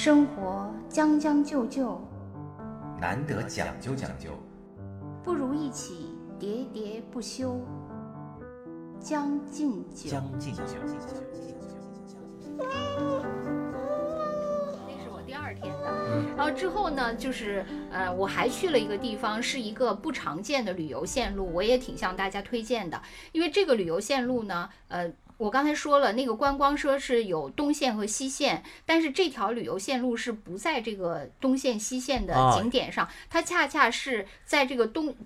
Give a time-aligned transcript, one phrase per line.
[0.00, 2.00] 生活将将就就，
[3.00, 4.30] 难得讲究讲究，
[5.24, 7.60] 不如一起喋喋不休。
[9.00, 10.62] 将进酒，将进酒。
[14.86, 23.02] 那是我第二天的，然后之后呢，就是呃，我还去了一个地方，是一个不常见的旅游线路，我也挺向大家推荐的。
[23.32, 35.16] 因为这个旅游线路呢，呃，我刚才说了，那个观光车是有东线和西线，但是这条旅游线路是不在这个东线西线的啊景点上，它恰恰是在这个东。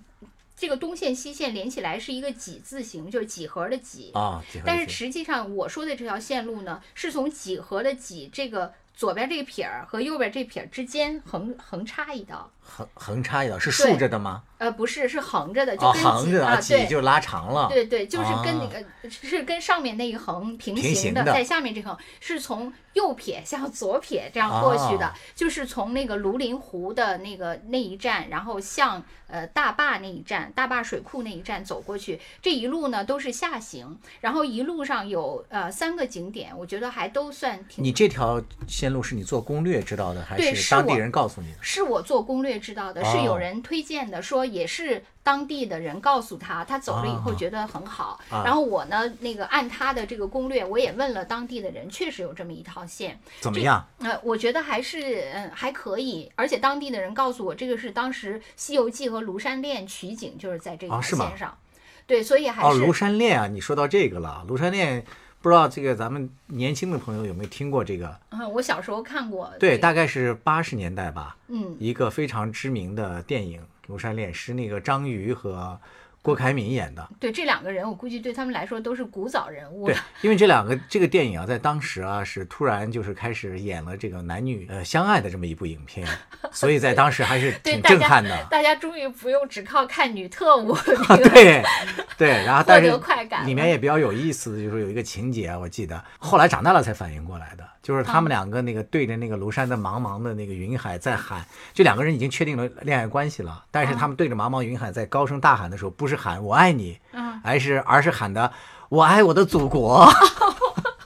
[0.55, 14.43] 这个东线西线连起来是一个几字形，就是几何的几啊，但是实际上，我说的这条线路呢，是从几何的几这个左边这个撇儿和右边这撇儿之间横横插一道，横横插一道是竖着的吗？
[14.63, 16.87] 呃，不是，是横着的，就横着的啊，对。
[16.87, 17.67] 就拉长了。
[17.69, 18.69] 对对，就是跟那啊
[19.03, 32.21] 个、是跟上面那一横平平行的，在下面这横是从右撇向左撇这样过去的，啊就是从那个庐陵湖的那个那一站，然后向呃大坝那一站，大坝水库那一站走过去。
[32.41, 41.57] 这一路呢都是下行，然后一路上有呃三个景点，我觉得还都算挺你这条线路是你做攻略知道的，还对是当地人告诉你的？
[41.61, 48.19] 是我做攻略知道的，是哦有人推荐的，说也是当地的人告诉他，他走了以后啊觉得很好。
[48.29, 53.19] 啊然后我呢，那个按他的这个攻略，我也问了当地的人，确实有这么一条线。
[53.41, 53.85] 怎么样？
[53.99, 61.57] 呃，我觉得还是嗯还可以，而且当地的人告诉我，这个是当时《西游记》和《庐山恋》取景就是在这条线上。
[62.05, 65.05] 对，所以还哦，是、庐山恋啊，你说到这个了，庐山恋。
[65.43, 68.17] 不知道这个咱们年轻的朋友有没有听过这个？
[68.29, 69.51] 嗯，我小时候看过。
[69.59, 73.61] 对，这个大概是八十年代吧，嗯一个非常知名的电影
[73.93, 75.77] 《庐山恋》是那个张瑜和
[76.23, 77.07] 郭凯敏演的。
[77.19, 86.07] 对这两个人，我估计对他们来说都是古早人物对。，因为这两个这个电影啊，在当时啊是突然就是开始演了这个男女呃相爱的这么一部影片，
[86.51, 88.47] 所以在当时还是挺震撼的。
[88.49, 90.71] 大家终于不用只靠看女特务
[91.07, 91.61] 啊，对
[92.17, 107.41] 对，然后获但是快感里面也比较有意思的，就是有一个情节啊，我记得后来长大了才反应过来的，就是他们两个那个对着那个庐山的茫茫的那个云海在喊，就两个人已经确定了恋爱关系了，但是他们对着茫茫云海在高声大喊的时候，不是喊我爱你，嗯。
[107.43, 108.53] 而是而是喊的
[108.87, 110.09] 我爱我的祖国，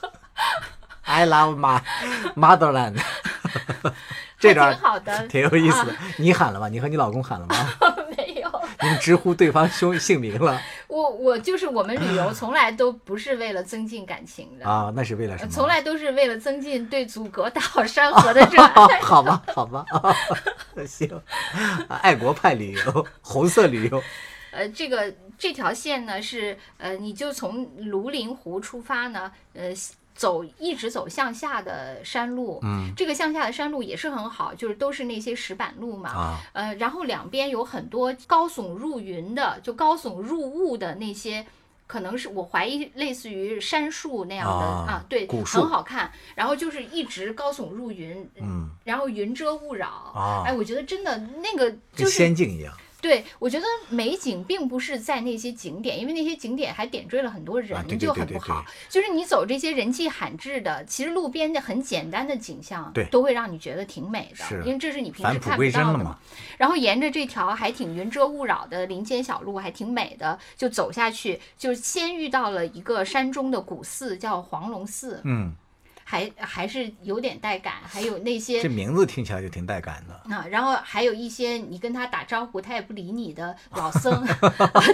[1.02, 1.80] I love my
[2.36, 2.96] motherland，
[4.38, 5.92] 这还段挺好的，挺有意思的。
[6.18, 6.68] 你喊了吗？
[6.68, 7.56] 你和你老公喊了吗？
[8.16, 14.92] 没有，你们直呼对方兄姓名了我我就是我们旅游从来都不是为了增进感情的，啊？
[14.96, 15.50] 那是为了什么？
[15.50, 18.98] 从来都是为了增进对祖国大好山河的热爱。
[19.00, 19.84] 好吧，好吧，
[20.86, 21.22] 行，
[21.88, 24.02] 爱国派旅游，红色旅游，
[24.50, 29.72] 呃，这个这条线呢是呃，你就从庐陵湖出发呢，呃。
[30.18, 32.92] 走一直走向下的山路，嗯。
[32.96, 36.40] 这个向下的山路也是很好，就是都是那些石板路嘛，啊。
[36.52, 41.46] 呃，然后两边有很多高耸入云的，就高耸入雾的那些，
[41.86, 46.10] 可能是我怀疑类似于杉树那样的啊啊对，很好看。
[46.34, 48.68] 然后就是一直高耸入云，嗯。
[48.82, 49.86] 然后云遮雾绕。
[49.86, 50.42] 啊。
[50.44, 58.64] 哎，我觉得真的那个就是仙境一样对，我觉得美景并不是在那些景点，因为那些景点还点缀了很多人，就很不好。
[58.88, 66.18] 就是你走这些人迹罕至的，其实路边的很简单的景象，对都会让你觉得挺美的，因为这是你平时看不到的嘛。
[66.56, 75.54] 然后沿着这条还挺云遮雾绕的林间小路，还挺美的，就走下去，就先遇到了一个山中的古寺，叫黄龙寺，嗯，
[76.10, 80.34] 还还是有点带感，还有那些这名字听起来就挺带感的。
[80.34, 84.24] 啊，然后还有一些你跟他打招呼，他也不理你的老 僧，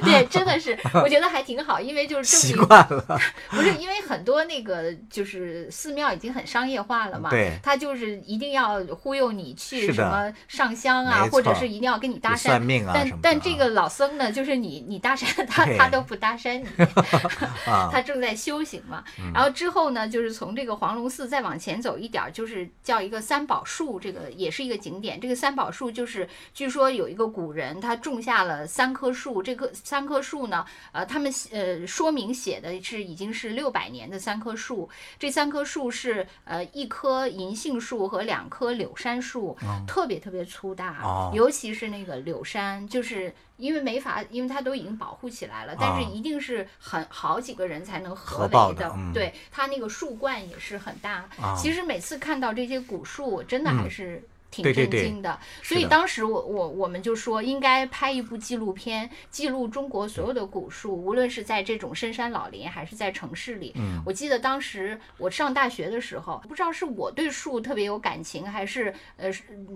[0.03, 3.20] 对，真的是，我觉得还挺好，因为就是证习明惯了，
[3.50, 12.60] 不是因为很多那个就是寺庙已经很商业化了嘛，对他就是一定要忽悠你去什么上香啊，或者是一定要跟你搭讪算。
[12.60, 16.66] 命啊但但这个老僧呢，就是你你搭讪他，他都不搭讪你，
[17.70, 19.04] 啊，他正在修行嘛。
[19.20, 25.21] 嗯然后之后呢，就是从这个黄龙寺再往前走一点儿，就是叫一个三宝树，这个也是一个景点。
[25.21, 34.89] 这个三宝树就是据说有一个古人他种下了三棵树，这棵三棵树呢，呃，他们呃说明写的是已经是六百年的三棵树。
[35.18, 39.56] 这三棵树是呃一棵银杏树和两棵柳杉树，
[39.86, 43.34] 特别特别粗大，哦尤其是那个柳杉，就是。
[43.56, 51.24] 因为没法，因为它都已经保护起来了，但是啊一定是很好几个人才能合围的嗯对，它那个树冠也是很大。
[51.41, 54.22] 啊其实每次看到这些古树，真的还嗯是
[54.62, 55.39] 挺震惊的。
[55.62, 63.72] 所以当时我我我们就说，应该拍一部纪录片，记录中国所有的古树，无论是在这种深山老林，还是在城市里。
[63.77, 69.30] 嗯我记得当时我上大学的时候，不知道是我对树特别有感情，还是呃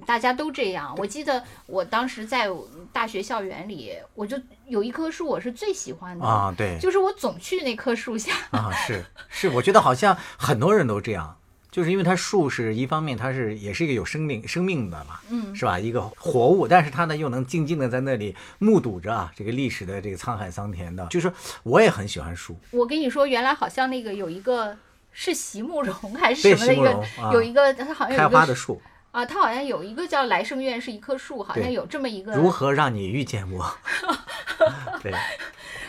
[0.06, 0.94] 大家都这样。
[0.98, 2.48] 我记得我当时在
[2.92, 8.32] 大学校园里，我就有一棵树我是最喜欢的，啊，对就是我总去那棵树下。
[8.50, 11.37] 啊，是是，我觉得好像很多人都这样，
[11.70, 15.78] 就是因为它树是一方面，它是也是一个有生命生命的嘛，嗯是吧？
[15.78, 21.30] 一个活物，但是它呢又能静静的在那里目睹着啊这个历史的这个沧海桑田的，就是
[21.62, 24.76] 我也很喜欢树，我跟你说，原来好像那个有一个
[25.12, 32.32] 是席慕容还是什么的一个有一个它好像有开一个树花的树，啊，它好像有一个叫来生院是一棵树，好像有这么一个。
[32.32, 33.70] 如何让你遇见我？
[35.02, 35.12] 对，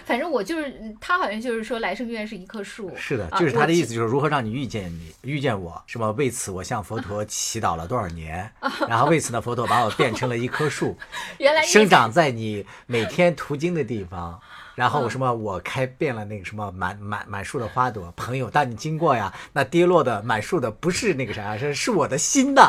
[0.06, 2.92] 反正我就是嗯他好像就是说来生愿是一棵树。
[2.96, 6.12] 是的，啊就是他的意思，就是如何让你遇见你，遇见我，是吧？
[6.12, 8.52] 为此，我向佛陀祈祷了多少年，
[8.88, 10.98] 然后为此呢，佛陀把我变成了一棵树，
[11.40, 14.40] 原来生长在你每天途经的地方。
[14.76, 15.10] 然后嗯。
[15.10, 22.66] 什么，我开遍了那个什么满满满树的花朵，朋友，当你经过呀，那跌落的满树的不是那个啥，是是我的心呐，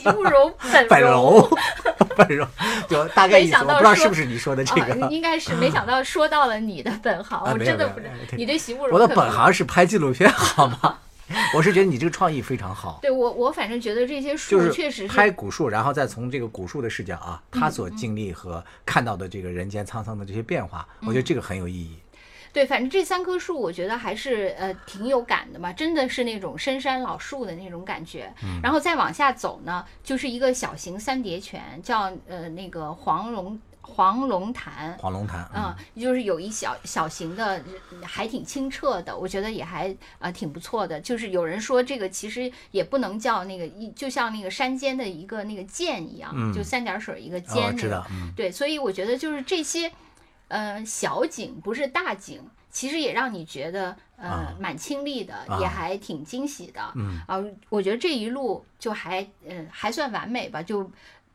[0.00, 1.50] 席慕容本本容。
[2.16, 2.46] 本容，
[2.88, 5.06] 就大概意思，不知道是不是你说的这个。
[5.06, 7.90] 啊，应该是没想到说到了你的本行， 我真的
[8.36, 10.98] 你对席慕容我的本行是拍纪录片，好吗？
[11.54, 12.98] 我是觉得你这个创意非常好。
[13.00, 21.96] 对我我反正觉得这些就是树确实是拍古树，然后再从这个古树的视角啊，他所经历和看到的这个人间沧桑的这些变化，我觉得这个很有意义。
[22.52, 28.32] 对，反正这三棵树我觉得还是呃挺有感的嘛，真的是那种深山老树的那种感觉。
[28.42, 34.96] 嗯然后再往下走呢，就是一个小型三叠泉，叫呃那个黄龙黄龙潭。
[34.98, 37.62] 黄龙潭，嗯，就是有一小小型的，
[38.02, 41.00] 还挺清澈的，我觉得也还呃挺不错的。
[41.00, 47.78] 就是有人说这个其实也不能叫那个一，就像那个山间的一个那个涧一样，嗯就三点水一个哦尖那个。
[47.78, 49.90] 知道，嗯，对，所以我觉得就是这些，
[50.50, 56.80] 呃，小景不是大景，其实也让你觉得呃、啊蛮清丽的，啊也还挺惊喜的。
[56.94, 60.90] 嗯啊，我觉得这一路就还呃还算完美吧，就。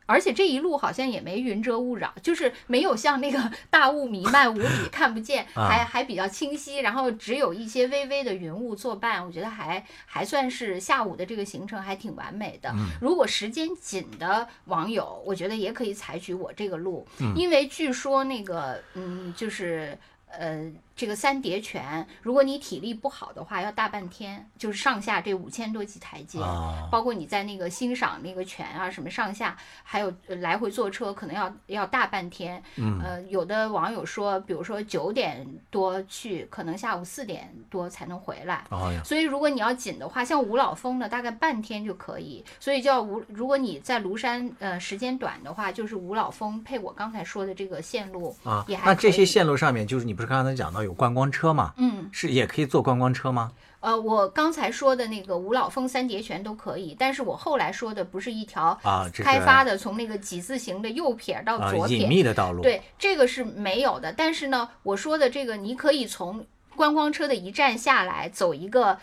[0.06, 12.70] 而且这一路好像也没云遮雾绕，就是没有像那个 大雾弥漫无比看不见，啊还还比较清晰，然后只有一些微微的云雾作伴，我觉得还还算是下午的这个行程还挺完美的。
[12.70, 19.98] 嗯如果时间紧的网友，我觉得也可以采取我这个路，嗯因为据说那个嗯就是。
[20.38, 32.62] 呃，这个三叠泉，如果你体力不好的话，要大半天，就是上下这五千多级台阶，啊，包括你在那个欣赏那个泉啊，什么上下，还有呃来回坐车，可能要要大半天。
[32.76, 38.64] 嗯呃，有的网友说，比如说九点多去，可能下午四点多才能回来。
[38.70, 42.42] 哦，所以如果你要紧的话，像五老峰呢，大概半天就可以。
[42.58, 51.74] 所以叫五，如果你在庐山呃时间短的话，就是五老峰配我刚才说的这个线路啊也，还那这些线路上面，就是你不是刚才讲到有观光车吗？
[51.76, 53.52] 嗯，是也可以坐观光车吗？
[53.80, 64.12] 呃，我刚才说的那个五老峰三叠泉都可以，但是我后来说的不是一条啊，开发的，从那个几字形的右撇到啊隐左撇，秘的道路，对，这个是没有的。
[64.12, 66.44] 但是呢，我说的这个，你可以从
[66.74, 68.98] 观光车的一站下来，走一个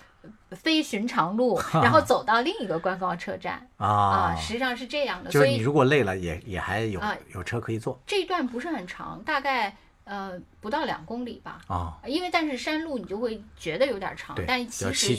[0.51, 5.29] 非寻常路， 然后走到另一个观光车站啊，啊，实际上是这样的。
[5.29, 11.61] 就是你如果累了，也也还有啊有车可以坐这一段不是很长，大概呃不到两公里吧。
[11.67, 15.15] 啊，因为但是山路你就会觉得有点长对，但其实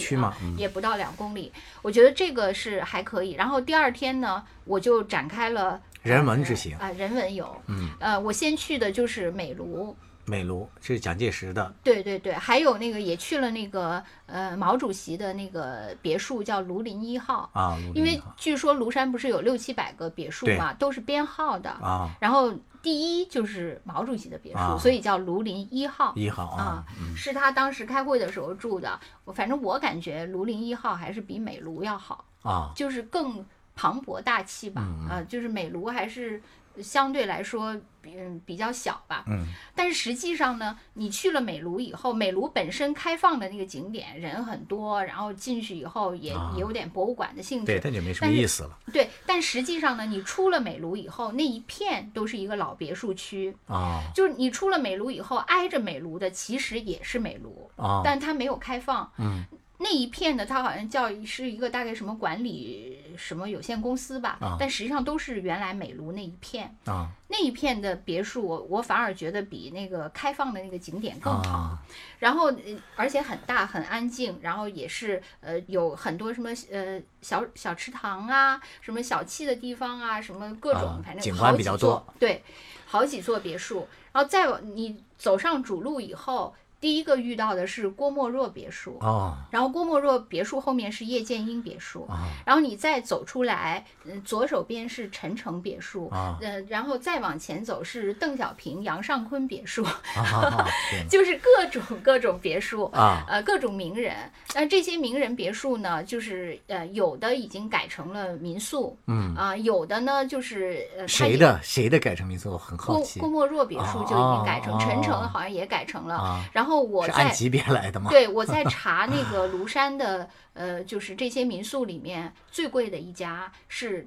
[0.57, 1.53] 也不到两公里，
[1.83, 3.33] 我觉得这个是还可以。
[3.33, 7.57] 然后第二天呢，我就展开了人文之行啊、人文游。
[7.67, 21.71] 嗯，呃，我先去的就是美卢，美卢这是蒋介石的对对对，还有那个也去了那个呃毛主席的那个别墅叫庐陵一号，啊，因为据说庐山不是有六七百个别墅嘛，都是编号的。
[21.71, 22.53] 啊然后
[22.85, 26.13] 第一就是毛主席的别墅，啊所以叫庐陵一号。
[26.15, 26.85] 一号啊
[27.17, 29.01] 是他当时开会的时候住的。
[29.25, 34.83] 我反正我感觉庐陵一号还是比美庐要好，啊就是更磅礴大气吧。
[35.09, 36.43] 啊，就是美庐还是
[36.83, 39.25] 相对来说比嗯比较小吧。
[39.29, 47.89] 嗯但是实际上呢，你去了美卢以后，美卢本身开放的那个景点人很多，然后进去以后也、啊也有点博物馆的性质对，质。
[47.89, 53.57] 那就没什么意思了对，但实际上呢，你出了美卢以后，那一片都是一个老别墅区。
[53.67, 59.11] 啊就是你出了美卢以后，挨着美卢的其实也是美卢，啊，但它没有开放。
[59.19, 59.45] 嗯
[59.79, 66.75] 那一片的，它好像叫是一个大概什么管理什么有限公司吧，啊但实际上都是原来美庐那一片。
[66.85, 71.59] 啊那一片的别墅，我我反而觉得比那个开放的那个景点更好。
[71.59, 71.79] 啊
[72.21, 82.45] 然后呃而且很大很安静，然后也是呃有很多什么呃小小池塘啊，什么小憩的地方啊，什么各种、啊反正景观比较好几座多，对，
[82.87, 83.89] 好几座别墅。
[84.13, 100.67] 然后再往你走上主路以后，第一个遇到的是郭沫若别墅，哦然后郭沫若别墅后面是叶剑英别墅，啊然后你再走出来，嗯，左手边是陈诚别墅，啊呃，然后再往前走是邓小平、杨尚昆别墅，啊！
[100.91, 102.85] 天 就是各种各种别墅。
[102.93, 104.15] 啊呃，各种名人，
[104.55, 112.53] 那这些名人别墅呢，就是呃，有的已经改成了民宿，嗯，啊、有的呢就是谁也的谁的改成民宿？
[112.53, 116.17] 我很好奇郭郭沫若别墅就已经改成，哦陈诚哦好像也改成了。
[116.17, 118.11] 啊，然后我在是按级别来的吗？
[118.11, 124.07] 对，我在 查那个庐山的，呃，就是这些民宿里面最贵的一家是，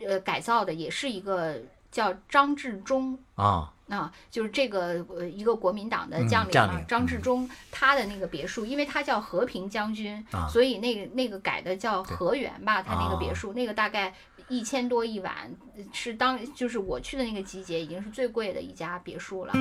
[0.00, 1.56] 呃，改造的，也是一个
[1.90, 3.18] 叫张治中。
[3.34, 14.14] 啊啊，就是这个呃一个国民党的嗯将领嘛，张治嗯中他的那个别墅，因为他叫和平将军，啊所以那个那个改的叫对和园吧，他那个别啊墅，那个大概
[14.48, 15.50] 一千多一晚，
[15.90, 19.54] 是当就是我去的那个季节已经是最贵的一家别墅了。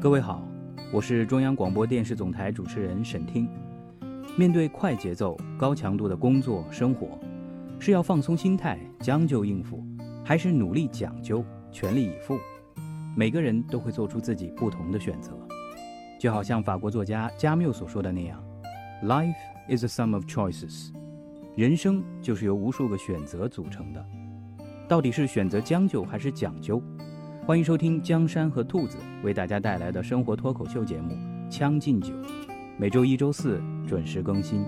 [0.00, 0.46] 各位好，
[0.92, 3.48] 我是中央广播电视总台主持人沈听。
[4.36, 7.18] 面对快节奏、高强度的工作生活，
[7.80, 9.82] 是要放松心态、将就应付，
[10.24, 12.38] 还是努力讲究、全力以赴？
[13.16, 15.32] 每个人都会做出自己不同的选择。
[16.16, 18.40] 就好像法国作家加缪所说的那样
[19.02, 19.34] ：“Life
[19.68, 20.90] is a sum of choices。”
[21.58, 24.06] 人生就是由无数个选择组成的。
[24.86, 26.80] 到底是选择将就还是讲究？
[27.48, 31.14] 欢迎收听江山和兔子为大家带来的生活脱口秀节目
[31.48, 32.12] 《将进酒》，
[32.76, 34.66] 每周一、周四准时更新。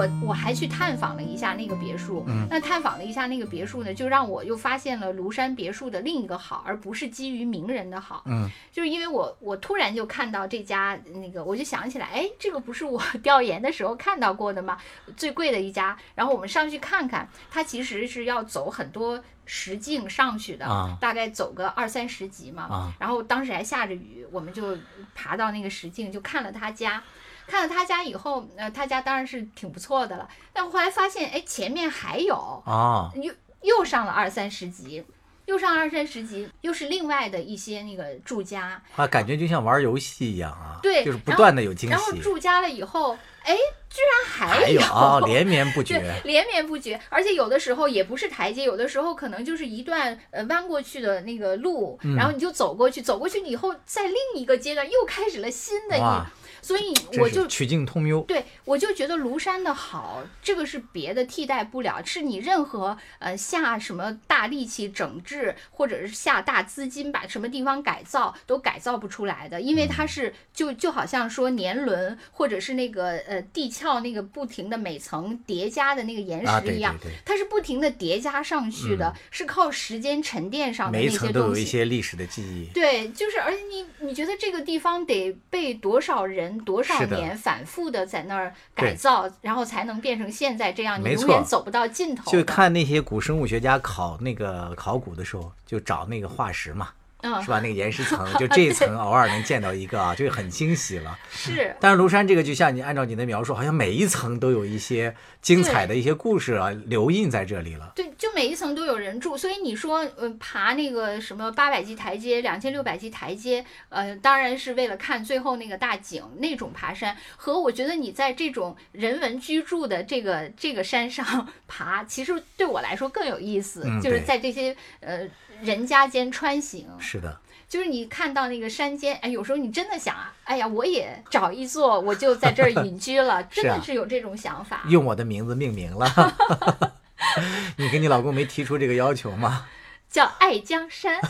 [0.00, 8.22] 我我还去探访了一下那个别墅，嗯那探访了一下那个别墅呢，就让我又发现了庐山别墅的另一个好，而不是基于名人的好。
[8.26, 14.78] 嗯就是因为我我突然就看到这家那个，我就想起来，哎，这个不是我 调研的时候看到过的吗？
[15.16, 22.62] 最贵的一家，然后我们上去看看，它其实是要走很多石径上去的，啊大概走个二三十级嘛。
[22.62, 24.78] 啊然后当时还下着雨，我们就
[25.14, 27.02] 爬到那个石径，就看了他家。
[27.50, 30.28] 看了他家以后，呃，他家当然是挺不错的了。
[30.52, 35.04] 但后来发现，哎，前面还有，啊又又上了二三十集，
[35.46, 38.80] 又上二三十集，又是另外的一些那个住家。
[38.94, 43.56] 啊，感觉就像玩游戏一样啊，对就是不断的有惊喜然后，住家了以后，哎，
[43.88, 58.20] 居然还有啊，连绵不绝， 连绵不绝，而且有的时候也不是台阶，有的时候可能就是一段呃弯过去的那个路，嗯然后你就走过去，走过去以后，在另一个阶段又开始了新的哇一，所以我就是曲径通幽。
[58.22, 76.96] 对，我就觉得庐山的好，这个是别的替代不了，是你任何呃下什么大力气整治，或者是下大资金把什么地方改造都改造不出来的，因为嗯它是就就好像说年轮或者是那个呃地壳那个不停的每层叠加的那个岩石一样。
[77.00, 81.70] 对对，它是不停的叠加上去的，是靠时间沉淀上的那每一层都有一些东西。
[81.70, 82.66] 些历史的记忆。
[82.74, 91.44] 对，就是，而且你你觉得这个地方得被多少人多少年反复的在那儿改造，然后才能变成现在这样，你没永远错。
[91.44, 92.30] 走不到尽头。
[92.30, 96.88] 就看那些古生物学家考那个考古的时候，就找那个化石嘛，
[97.22, 97.60] 嗯是吧？
[97.60, 101.18] 那个岩石层，就 这一层偶尔能见到一个啊，就很惊喜了。
[101.30, 107.92] 是，但是庐山这个，就像你按照你的描述，好像每一层都有一些精彩的一些故事啊，留印在这里了。
[107.94, 125.26] 对，就每一层都有人住，所以你说，呃，爬那个什么八百级台阶、两千六百级台阶，呃，当然是为了看最后那个大景那种爬山，和我觉得你在这种人文居住的这个这个山上 爬，其实对我来说更有意思，嗯就是在这些呃
[125.62, 127.38] 人家间穿行，是的，
[127.68, 134.82] 就是你看到那个山间，哎，有时候你真的想啊，哎呀，我也找一座，我就在这儿隐居了， 真的啊是有这种想法。
[134.88, 136.92] 用我的名字命名了。
[137.76, 139.66] 你跟你老公没提出这个要求吗？
[140.10, 141.20] 叫爱江山，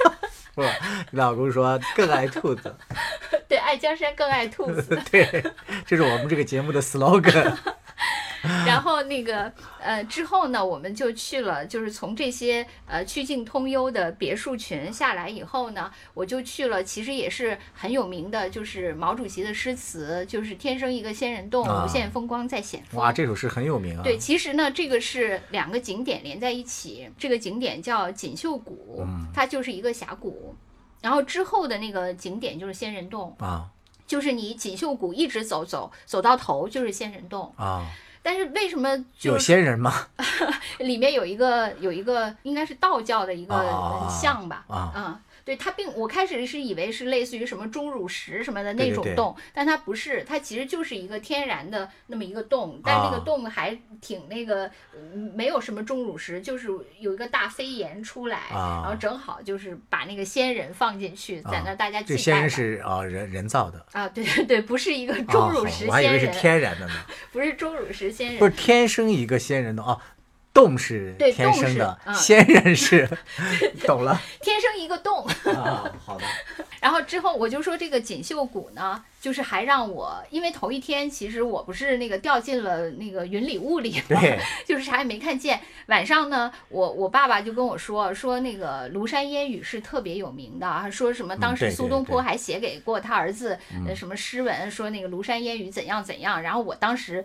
[0.54, 0.62] 不，
[1.10, 2.74] 你老公说更爱兔子。
[3.46, 4.98] 对，爱江山更爱兔子。
[5.10, 5.44] 对，
[5.84, 7.54] 这是我们这个节目的 slogan。
[8.66, 23.00] 然后那个呃之后呢，我们就去了，就是从这些呃曲径通幽的别墅群下来以后呢，我就去了，其实也是很有名的，就是毛主席的诗词，就是“天生一个仙人洞，啊无限风光在险峰”。
[23.00, 24.02] 哇，这首诗很有名啊。
[24.02, 27.10] 对，其实呢，这个是两个景点连在一起。
[27.18, 30.54] 这个景点叫锦绣谷，嗯它就是一个峡谷。
[31.02, 33.68] 然后之后的那个景点就是仙人洞，啊
[34.06, 37.52] 就是你锦绣谷一直走走走到头就是仙人洞。
[37.56, 37.86] 啊，
[38.22, 39.92] 但是为什么就有些人嘛？
[40.78, 43.54] 里面有一个有一个应该是道教的一个
[44.10, 44.64] 像吧？
[44.68, 45.18] 啊嗯，
[45.50, 56.68] 对，它并我开始是以为是类似于什么钟乳石什么的那种洞，但它不是，它其实就是一个天然的那么一个洞，但那个啊洞还挺那个，嗯没有什么钟乳石，就是
[57.00, 63.84] 有一个大飞檐出来，啊然后正好就是把那个仙人放进去，在那大家祭这仙人是啊人人造的。
[63.90, 66.94] 啊，对对 对，不是一个钟乳石我还以为是天然的呢。
[67.32, 70.00] 不是钟乳石仙人，不是天生一个仙人的哦，
[70.52, 73.08] 洞是对天生的，洞是嗯仙人是，
[73.86, 75.24] 懂了 天生一个洞。
[75.54, 75.90] 啊。
[76.04, 76.24] 好的，
[76.80, 84.02] 然后之后我就说这个锦绣谷呢，就是还让我，因为头一天其实我不是那个掉进了那个云里雾里
[84.66, 85.60] 就是啥也没看见。
[85.86, 96.42] 晚上呢，我我爸爸就跟我说说那个庐山烟雨是特别有名的啊，说什么当时苏东坡还写给过他儿子呃什么诗文，说那个庐山烟雨怎样怎样。
[96.42, 97.24] 然后我当时，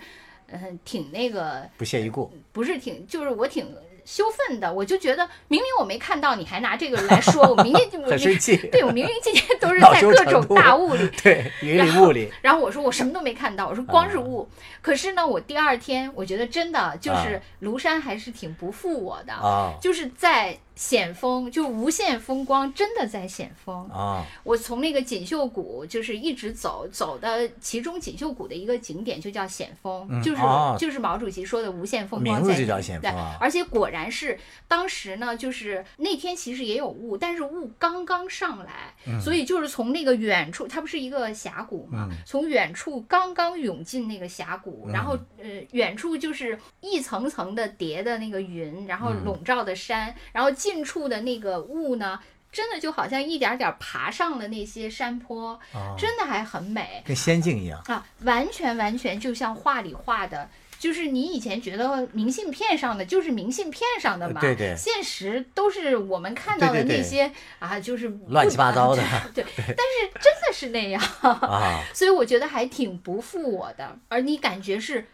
[0.51, 2.31] 嗯、挺那个不屑一顾。
[2.51, 3.75] 不是挺，就是我挺
[4.05, 12.31] 羞愤的，我就觉得明明我没看到，你还拿这个来说，我明明就我很生气对我明明今天 都是在各种大雾里，对，云里雾里。
[12.41, 14.47] 然后我说我什么都没看到，我说光是啊雾。
[14.81, 23.87] 可是呢，我第二天我觉得真的就是啊庐山还是挺不负我的，啊就是在险峰，就无限风光，真的在险峰。
[23.89, 24.25] 啊。
[24.43, 33.01] 我从那个锦绣谷就是一直走走的，其中锦绣谷的一个景点就叫险峰，嗯就是、哦就是毛主席说的无限风光在名字就叫险。
[33.01, 39.19] 峰啊，而且果然是当时呢，就是那天其实也有雾，但是雾刚刚上来，嗯。
[39.21, 49.25] 所以就是从那个远处，它不是一个峡谷嘛，嗯从远处刚刚涌进那个峡谷，然后呃远处就是一层层的叠的那个云，然后嗯。
[49.25, 52.19] 笼罩的山，然后近处的那个雾呢。
[52.51, 57.83] 真的就好像一点点爬上了那些山坡，啊，真的还很美跟仙境一样。
[57.87, 58.07] 啊！
[58.23, 67.29] 完全完全就像画里画的，就是你以前觉得明信片上的就是明信片上的嘛，对对现实都是我们看到的那些
[67.59, 69.03] 啊，就是不乱七八糟的
[69.35, 75.05] 对，对但是真的是那样，啊， 所以我觉得还挺不负我的，而你感觉是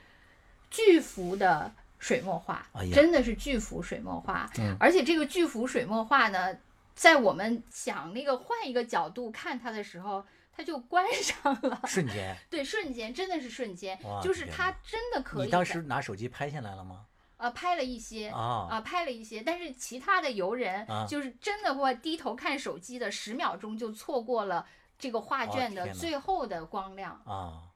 [0.69, 6.57] 巨幅的水墨画，哎真的是巨幅水墨画，嗯而且这个巨幅水墨画呢，
[6.95, 12.35] 在我们想那个换一个角度看它的时候，它就关上了， 瞬间。
[12.49, 17.05] 对，瞬间真的是瞬间，就是它真的可以你当时拿手机拍下来了吗？
[17.37, 18.29] 呃拍了一些。
[18.29, 24.65] 啊啊，拍了一些，但是其他的游人啊就是真的会低头看手机的，十秒钟就错过了
[24.97, 27.70] 这个画哦卷的最后的光亮，啊，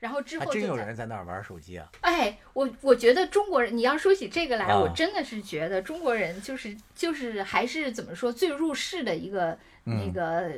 [0.00, 1.88] 然后之后真有人在那儿玩手机啊！
[2.02, 10.50] 哎，我我觉得中国人，你要说起这个来，我啊真的是觉得中国人就是就是还是怎么说最入世的一个、那嗯个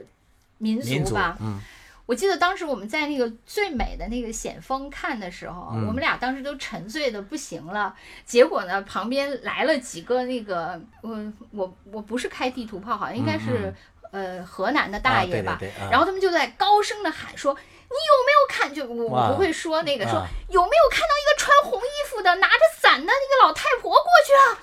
[0.59, 1.37] 民民族族吧。
[1.41, 1.61] 嗯
[2.07, 7.95] 我记得当时我们在那个最美的那个险峰看的时候，嗯我们俩当时都沉醉的不行了。
[8.25, 13.73] 结果呢，旁边来了几个那个，我我我不是开地图炮，好像应该是、
[14.11, 15.57] 呃河南的大爷吧。
[15.59, 18.75] 对对对啊然后他们就在高声的喊说：“你有没有看？
[18.75, 24.59] 就我我不会说那个说啊有没有看到一个穿红衣服的拿着伞的那个老太婆过去了？”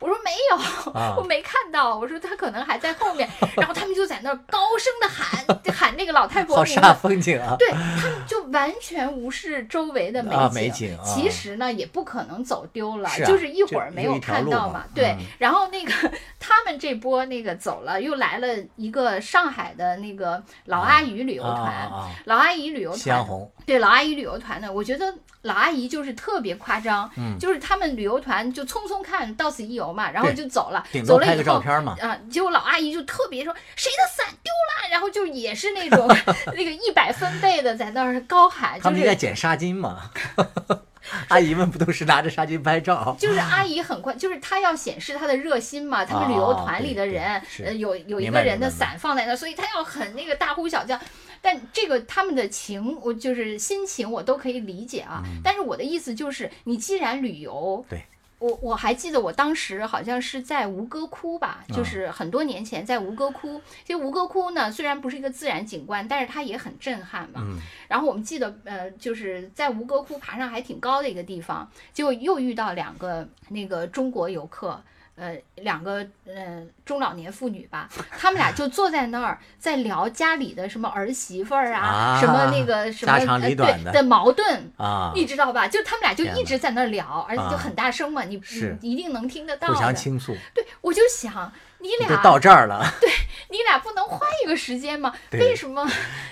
[0.00, 1.96] 我说没有，啊 我没看到。
[1.98, 3.28] 我说她可能还在后面。
[3.56, 6.94] 然后他们就在那儿高声的喊 喊那个老太婆好煞。
[6.94, 7.56] 风景啊！
[7.58, 8.08] 对他们就
[8.52, 11.04] 完全无视周围的美景，啊美景啊。
[11.04, 15.24] 其实呢也不可能走丢了，是啊就是一会儿没有看到路嘛对，嗯。
[15.38, 15.92] 然后那个
[16.38, 21.56] 他们这波那个走了，又来了一个上海的那个老阿姨旅游啊
[21.88, 22.10] 团！
[22.24, 31.94] 老阿姨旅游团，夕阳红对老阿姨旅游团的，我觉得老阿姨就是特别夸张，嗯就是他们旅游团就匆匆看到此一游嘛，然后就走了走了以后照片嘛。
[32.00, 36.08] 啊，结果老阿姨就特别说谁的伞丢了，然后就也是那种
[36.56, 40.10] 那个一百分贝的在那儿高喊，就是捡纱巾嘛？
[41.28, 43.16] 阿姨们不都是拿着纱巾拍照？
[43.18, 50.98] 就是阿姨很快，就是她要显示她的热心嘛，他们旅游团里的人，呃，有有一个人的伞放在那儿，所以她要很那个大呼小叫。
[51.40, 55.22] 但这个他们的情，我就是心情，我都可以理解啊。
[55.24, 58.02] 嗯但是我的意思就是，你既然旅游，对，
[58.38, 63.60] 我我还记得我当时好像是在吴哥窟吧，啊就是很多年前在吴哥窟。
[63.84, 67.40] 其实吴哥窟呢，虽然不是一个自然景观，但是它也很震撼嘛。
[67.44, 74.82] 嗯然后我们记得，呃，就是在吴哥窟爬上还挺高的一个地方，结果又遇到两个那个中国游客。
[75.18, 85.66] 呃，两个呃中老年妇女吧，他们俩就坐在那儿在聊家里的什么儿媳妇儿啊，啊什么那个 什么的对的矛盾，啊，你知道吧？
[85.66, 88.40] 就他们俩就一直在那儿聊，而且就啊很大声嘛，你
[88.80, 89.94] 你一定能听得到互相的。
[89.94, 93.10] 倾诉，对，我就想你俩到这儿了，对
[93.50, 95.12] 你俩不能换一个时间吗？
[95.32, 95.84] 为什么？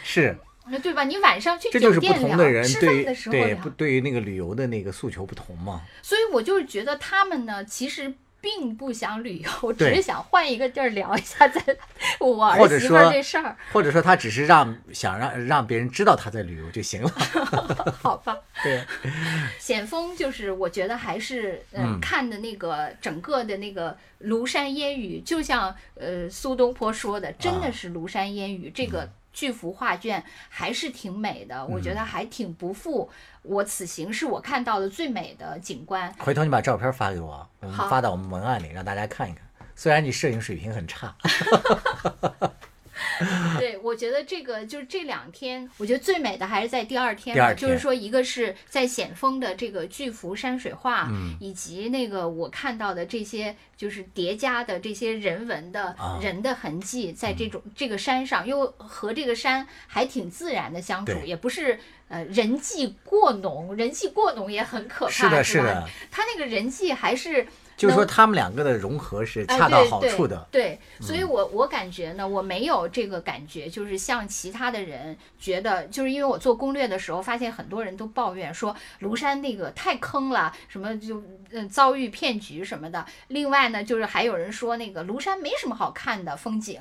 [0.05, 0.38] 是，
[0.81, 1.03] 对吧？
[1.03, 8.14] 你晚上去酒店聊，吃饭的时候聊对不，对于那个旅游的那个诉求不同嘛，所以我就是觉得他们呢，其实。
[8.47, 11.61] 并不想旅游，只是想换一个地儿聊一下在
[12.21, 17.11] 我儿媳妇儿这事儿，或者说他只是让想让让别人知道他在旅游就行了，
[18.01, 18.39] 好吧？
[18.63, 18.85] 对，
[19.59, 22.01] 险峰就是我觉得还是嗯、嗯。
[22.01, 27.71] 看的那个整个的那个庐山烟雨，就像呃苏东坡说的，真的啊。
[27.73, 29.09] 是庐山烟雨、这个。
[29.37, 33.11] 巨幅画卷还是挺美的，我觉得还挺不负
[33.42, 36.11] 我此行是我看到的最美的景观。
[36.18, 39.46] 回头你把照片发给我，我们发到我们文案里让大家看一看。
[39.75, 41.14] 虽然你摄影水平很差，
[43.59, 61.79] 对，我觉得这个就是这两天，我觉得最美的还是在第二天嘛，第二天就是说一个是在险峰的这个巨幅山水画，嗯以及那个我看到的这些就是叠加的这些人文的、啊人的痕迹，在这种、这个山上，又和这个山还挺自然的相处，也不是
[62.09, 65.43] 呃人际过浓，人际过浓也很可怕，是吧？
[65.43, 70.37] 是的，他那个人际还是就是说他们两个的融合是哎恰到好处的。
[70.37, 83.05] 嗯对，所以我我感觉呢，我没有这个感觉，就是像其他的人觉得，就是因为我做攻略的时候，发现很多人都抱怨说庐山那个太坑了，什么就嗯遭遇骗局什么的。
[83.29, 86.81] 另外呢，就是还有人说那个庐山没什么好看的风景。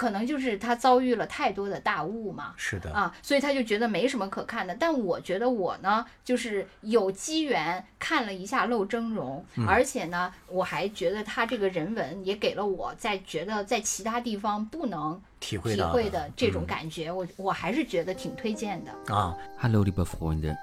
[0.00, 4.74] 可能就是他遭遇了太多的大雾嘛，是的，啊，所以他就觉得没什么可看的。
[4.80, 19.14] 但我觉得我呢，就是有机缘看了一下露峥嵘，嗯而且呢，我还觉得他这个人文也给了我在觉得在其他地方不能体体会到会的这种嗯感觉，我我还是觉得挺推荐的。
[19.14, 20.56] 啊，Hallo liebe Freunde,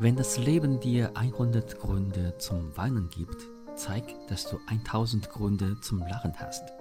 [0.00, 3.40] wenn das Leben dir 100 Gründe zum Weinen gibt,
[3.76, 6.79] zeig, dass du 1000 Gründe zum Lachen hast.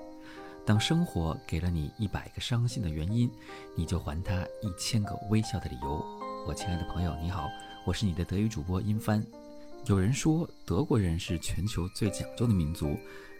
[0.65, 3.29] 当生活给了你一百个伤心的原因，
[3.75, 6.05] 你就还他一千个微笑的理由。
[6.47, 7.47] 我亲爱的朋友，你好，
[7.85, 9.25] 我是你的德语主播殷帆。
[9.85, 12.97] 有人说德国人是全球最讲究的民族，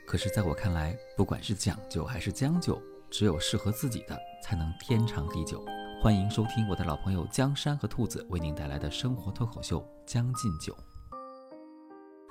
[0.07, 5.63] 可是在我看来，不管是讲究还是将就，只有适合自己的才能天长地久。
[6.01, 10.73] 欢迎收听我的老朋友江山和兔子为您带来的生活脱口秀《将进酒》。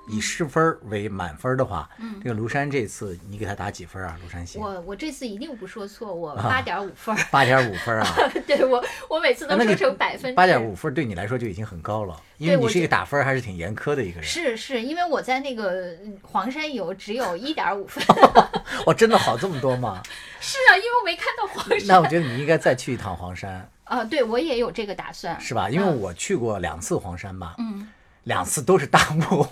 [0.09, 4.17] 以十分为满分的话，嗯这个庐山这次你给他打几分啊？
[4.25, 7.15] 庐山行我我这次一定不说错，我啊八点五分。
[7.31, 8.15] 八点五分儿啊，
[8.47, 10.35] 对我我每次都说成百分制。
[10.35, 14.23] 八点五分对你来说就已经很高了，因为你是一个打分还是挺严苛的一个人。
[14.23, 18.03] 是是，因为我在那个嗯黄山游只有一点五分。
[18.85, 20.01] 我，真的好这么多吗？
[20.39, 21.87] 是啊，因为我没看到黄山。
[21.87, 25.39] 那我觉得你应该再去一趟黄山，啊，对我也有这个打算。
[25.39, 25.69] 是吧？
[25.69, 27.87] 因为嗯我去过两次黄山吧，嗯，
[28.29, 29.43] 两次都是大幕，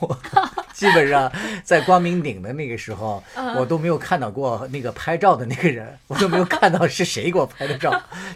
[0.72, 1.32] 基本上
[1.64, 7.92] 在光明顶的那个时候，嗯我都没有看到过那个拍照的那个人，我都没有看到是谁给我拍的照。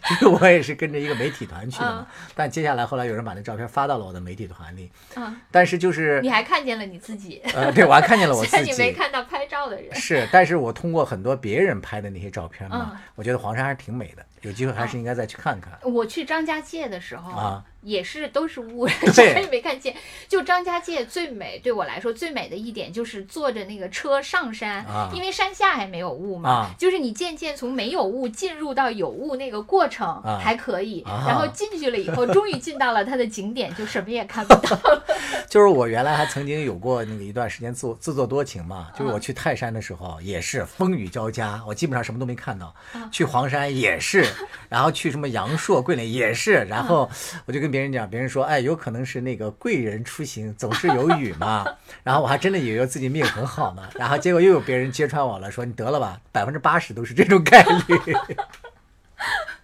[0.09, 8.91] 就是我也是跟着一个媒体团去的嘛，但接下来后来有人把那照片发到了我的媒体团里，嗯，但是就是你还看见了你自己，呃，对我还看见了我 自你没。
[8.91, 9.93] 看到拍照的人。
[9.95, 15.77] 是，但是我通过很多别人拍的那些照片嘛，嗯我觉得黄山还是挺美的，有机会还是应该再去看看。
[15.83, 19.95] 我去张家界的时候啊，也是都是雾， 对啥也没看见。
[20.27, 25.09] 就张家界最美，对我来说最美的一点就是坐着那个车上山，啊。
[25.13, 26.69] 因为山下还没有雾嘛，啊。
[26.77, 30.39] 就是你渐渐从没有雾进入到有雾那个过程啊。
[30.41, 31.25] 还可以，啊。
[31.27, 35.05] 然后进去了以后，终于进到了它的景点，就什么也看不到了。
[35.49, 42.73] 就是我原来还曾经有过那个一段时间自自作多情嘛，就是我去泰山的时候也是风雨交加，我基本上什么都没看到。
[43.11, 44.25] 去黄山也是，
[44.69, 47.09] 然后去什么阳朔、桂林也是，然后
[47.45, 51.65] 我就跟别人讲，别人说，哎，有可能是那个贵人出行总是有雨嘛，
[52.03, 58.13] 然后我还真的以为自己命很好呢， 然后结果又有别人揭穿我了，说你得了吧，百分之八十都是这种概率。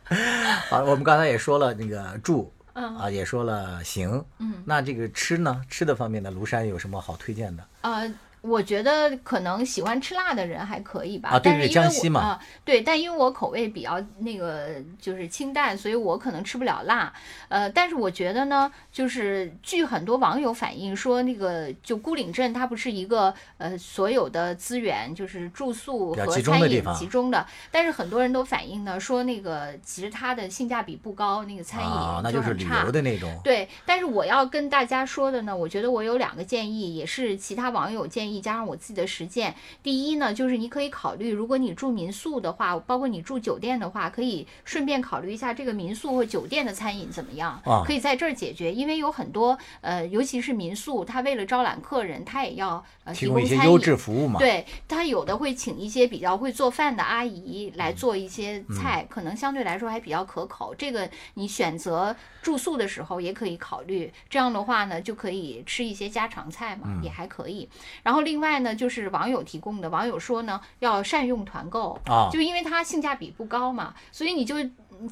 [0.70, 2.52] 好，我们刚才也说了那个住。
[2.74, 5.64] 啊，也说了行，嗯，那这个吃呢？
[5.68, 7.66] 吃的方面呢，庐山有什么好推荐的？
[7.82, 8.08] 呃，
[8.48, 17.12] 我觉得可能喜欢吃辣的人还可以吧，啊对对但是因为江西嘛对，但因为我口味比较那个就是清淡，所以我可能吃不了辣。
[17.50, 32.84] 呃，但是我觉得呢，就是据很多网友反映说，那个就孤岭镇它不是一个呃所有的资源就是住宿和餐饮集中的但是很多人都反映呢说那个其实它的性价比不高，那个餐饮啊，那就是差。
[32.86, 33.40] 游的那种。
[33.44, 39.56] 对，但是我要跟大家说的呢，我觉得我有两个建议，也是其他网友建议加上我自己的实践。
[39.82, 48.74] 第一呢，就是你可以考虑，如果你住民宿的话，包括你住酒店的话，可以顺便考虑一下这个民宿或酒店的餐饮怎么样，啊可以在这儿解决。
[48.74, 53.80] 因为有很多呃，尤其是民宿，它为了招揽客人，它也要呃提提供一些优供餐饮。
[53.80, 54.40] 质服务嘛。
[54.40, 60.76] 对他有的会请一些比较会做饭的阿姨来做一些嗯菜，可能相对来说还比较可口。
[60.76, 67.68] 这个你选择住宿的时候也可以考虑，这样的话呢就可以吃一些家常菜嘛，嗯也还可以。
[68.04, 72.30] 然后另外呢就是网友提供的，网友说呢要善用团购，啊。
[72.32, 74.56] 就因为它性价比不高嘛，所以你就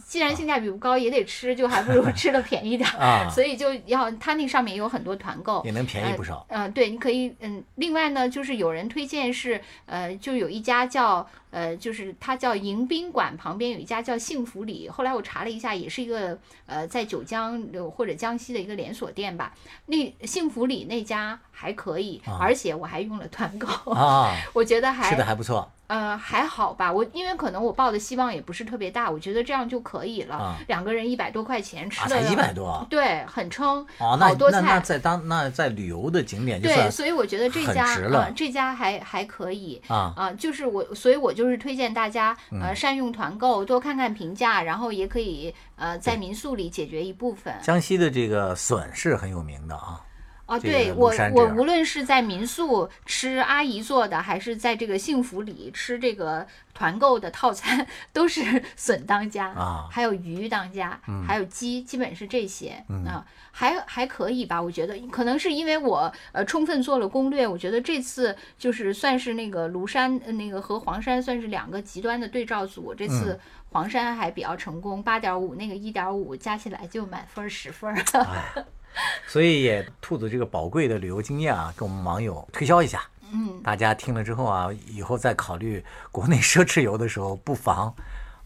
[0.06, 2.98] 既然性价比不高也得吃，就还不如 吃的便宜点儿。
[2.98, 6.46] 啊，所以就要它那上面有很多团购，也能便宜不少。
[6.50, 19.54] 呃，对，你可以，嗯，另外呢，就是有人推荐是，呃，就有一家叫，呃，就是它叫迎宾馆旁边有一家叫幸福里，后来我查了一下，也是一个，呃，在九江呃或者江西的一个连锁店吧。
[19.88, 26.92] 那幸福里那家还可以，啊而且我还用了团购，啊， 我觉得还吃的还不错呃还好吧。
[26.92, 30.36] 我因为可能我抱的希望也不是特别大，我觉得这样就可以了。
[30.36, 32.86] 啊两个人一百多块钱吃啊，的才一百多。
[32.90, 34.62] 对，很撑，哦，那好多菜。
[34.62, 47.54] 那那在当那在旅游的景点就对，所以我觉得这很家这家还还可以啊啊、就是我，所以我就是推荐大家呃嗯善用团购，多看看评价，然后也可以呃在民宿里解决一部分。
[47.62, 50.02] 江西的这个笋是很有名的啊。
[50.48, 64.62] 哦，对我我无论是在民宿吃阿姨做的，还是在这个幸福里吃这个团购的套餐，都是 笋当家啊还有鱼当家，还有鸡，基本是这些、嗯啊，还还可以吧？
[64.62, 73.40] 我觉得可能是因为我呃充分做了攻略，我觉得这次就是算是那个庐山呃那个和黄山算是两个极端的对照组，这嗯次
[73.72, 78.66] 黄山还比较成功，八点五那个一点五加起来就满分十分儿。
[79.28, 83.02] 所以也兔子这个宝贵的旅游经验啊，跟我们网友推销一下。
[83.32, 87.94] 嗯，大家听了之后啊，以后再考虑国内奢侈游的时候，不妨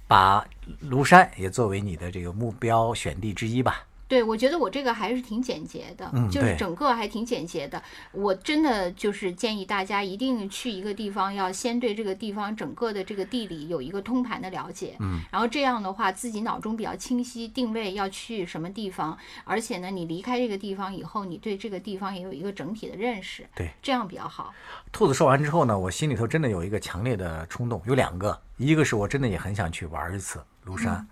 [0.08, 0.46] 把
[0.90, 3.84] 庐山也作为你的这个目标选地之一吧。
[4.10, 7.82] 对，我觉得我这个还是挺简洁的，就是整个还挺简洁的。
[8.12, 24.52] 我真的就是建议大家一定去一个地方，要先对这个地方整个的这个地理有一个通盘的了解，嗯，然后这样的话自己脑中比较清晰，定位要去什么地方，而且呢，你离开这个地方以后，你对这个地方也有一个整体的认识，对，这样比较好。
[24.92, 30.96] 兔子说完之后呢，我心里头真的有一个强烈的冲动，有两个，一个是我真的也很想去玩一次庐山。
[30.96, 31.08] 嗯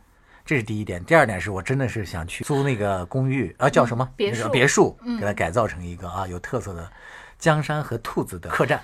[0.47, 4.09] 这是第一点，第二点是我真的是想去租那个公寓，啊，叫什么？
[4.17, 6.89] 那个别墅别墅，嗯给它改造成一个啊有特色的
[7.37, 8.81] 江山和兔子的客栈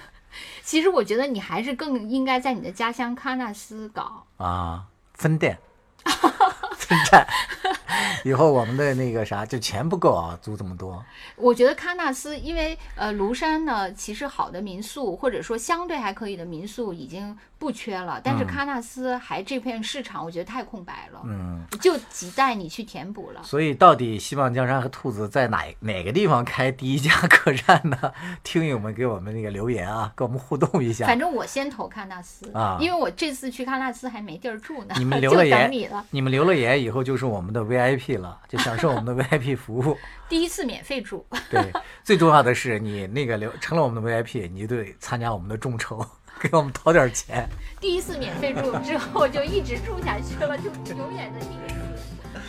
[0.61, 4.25] 其实我觉得你还是更应该在你的家乡喀纳斯搞。
[4.35, 5.57] 啊，分店、
[6.77, 7.25] 分站。
[8.23, 11.03] 以后我们的那个啥，就钱不够啊，租这么多。
[11.35, 23.41] 我觉得喀纳斯，因为呃庐山呢，其实好的民宿或者说相对还可以的民宿已经不缺了，但是嗯喀纳斯还这片市场我觉得太空白了，嗯，就亟待你去填补了。
[23.43, 28.13] 所以到底希望江山和兔子在哪哪个地方开第一家客栈呢？
[28.43, 31.05] 听友们给我们那个留言啊，跟我们互动一下。
[31.05, 36.05] 反正我先投喀纳斯啊因为我这次去喀纳斯还没地儿住呢，你们就留了言 等你了。
[36.09, 39.97] 你们留了言以后就是我们的 VIP 了，就享受我们的 VIP 服务。
[40.27, 41.71] 第一次免费住，对，
[42.03, 46.05] 最重要的是你那个留成了我们的 VIP，你就得参加我们的众筹，
[46.41, 47.47] 给我们掏点钱。
[47.79, 51.75] 第一次免费住之后就一直住下去了，就永远的第一次。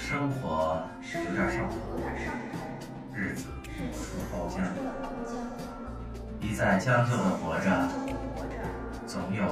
[0.09, 1.77] 生活有点上头，
[3.15, 3.45] 日子
[3.93, 4.63] 似包浆。
[6.41, 7.89] 一再将就的活着，
[9.07, 9.43] 总有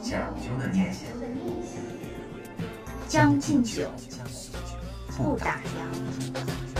[0.00, 1.08] 讲究的念想。
[3.08, 3.88] 将进酒
[5.16, 6.71] 不打烊。